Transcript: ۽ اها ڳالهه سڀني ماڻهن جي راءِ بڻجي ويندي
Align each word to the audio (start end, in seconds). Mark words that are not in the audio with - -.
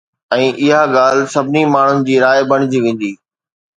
۽ 0.35 0.45
اها 0.61 0.81
ڳالهه 0.95 1.29
سڀني 1.33 1.63
ماڻهن 1.75 2.01
جي 2.09 2.15
راءِ 2.25 2.39
بڻجي 2.55 2.79
ويندي 2.87 3.11